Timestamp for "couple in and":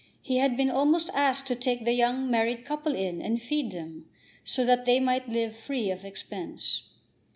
2.65-3.39